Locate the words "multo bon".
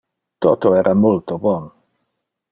1.03-1.69